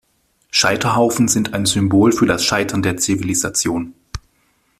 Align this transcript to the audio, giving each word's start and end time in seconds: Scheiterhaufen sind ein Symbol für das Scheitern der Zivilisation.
Scheiterhaufen 0.49 1.27
sind 1.27 1.53
ein 1.53 1.67
Symbol 1.67 2.11
für 2.11 2.25
das 2.25 2.43
Scheitern 2.43 2.81
der 2.81 2.97
Zivilisation. 2.97 3.93